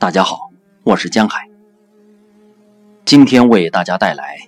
[0.00, 0.52] 大家好，
[0.84, 1.50] 我是江海。
[3.04, 4.38] 今天为大家带来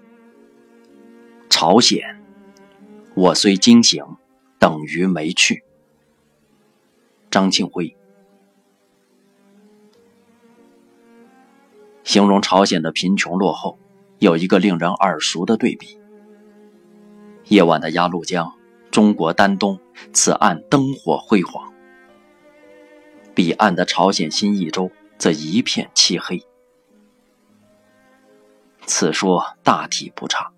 [1.49, 2.23] 朝鲜。
[3.17, 4.05] 我虽惊醒，
[4.61, 5.65] 等于没去。
[7.33, 7.97] 张庆辉
[12.05, 13.77] 形容朝鲜的贫穷落后，
[14.21, 15.99] 有一个令人耳熟的对比：
[17.47, 18.55] 夜晚的鸭绿江，
[18.93, 19.81] 中国丹东，
[20.13, 21.73] 此岸灯火辉煌；
[23.35, 24.93] 彼岸的朝鲜新义州。
[25.21, 26.43] 则一片漆黑。
[28.87, 30.51] 此说大体不差。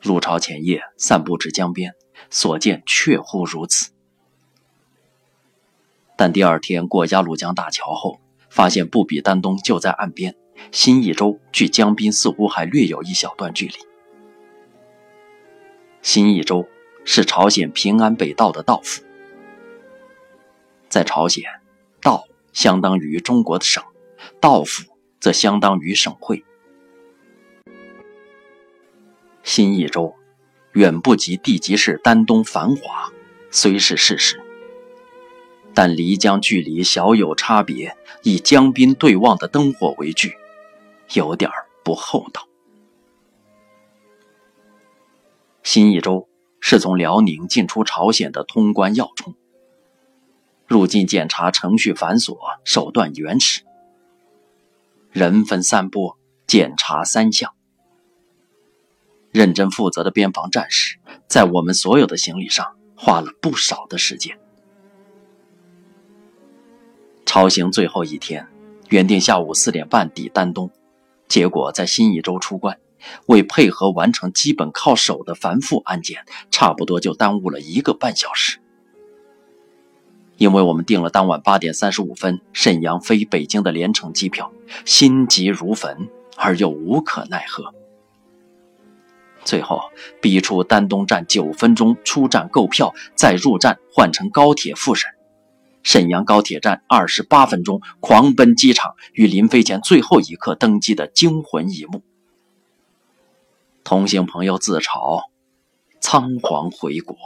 [0.00, 1.94] 入朝前夜散步至江边，
[2.30, 3.92] 所见确乎如此。
[6.16, 10.34] 但第二天过鸭绿江大桥后，发现不比丹东就在岸边，
[10.72, 13.74] 新义州距江滨似乎还略有一小段距离。
[16.00, 16.66] 新义州
[17.04, 19.04] 是朝鲜平安北道的道府，
[20.88, 21.44] 在朝鲜
[22.00, 22.26] 道。
[22.52, 23.82] 相当于中国的省，
[24.40, 24.84] 道府
[25.20, 26.44] 则相当于省会。
[29.42, 30.14] 新义州
[30.72, 33.12] 远不及地级市丹东繁华，
[33.50, 34.40] 虽是事实，
[35.74, 40.36] 但离江距离小有差别，以江滨对望的灯火为据，
[41.14, 41.50] 有点
[41.82, 42.46] 不厚道。
[45.62, 46.28] 新义州
[46.60, 49.34] 是从辽宁进出朝鲜的通关要冲。
[50.72, 53.60] 入境检查程序繁琐，手段原始，
[55.10, 57.52] 人分三波，检查三项。
[59.32, 64.38] 认真负责的边防战士在我们所有的行李上花了不少的时间。
[67.26, 68.48] 超行最后一天，
[68.88, 70.70] 原定下午四点半抵丹东，
[71.28, 72.78] 结果在新义州出关，
[73.26, 78.61] 为配合完成基本靠手的繁复安检，差不多就耽误了一个半小时。
[80.42, 84.50] 因为我们订了当晚八点三十五分沈阳飞北京的连程机票，
[84.84, 87.72] 心急如焚而又无可奈何。
[89.44, 89.80] 最后
[90.20, 95.12] 逼出丹东站九分钟出站购票，再入站换乘高铁复审。
[95.84, 102.02] 沈阳高铁站二十八分钟狂奔机场，与临飞前最后一刻登机的惊魂一幕。
[103.84, 105.22] 同行朋友自嘲：
[106.00, 107.16] 仓皇回国。